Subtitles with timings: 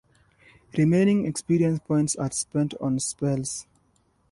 [0.75, 3.67] Remaining experience points are spent on spells.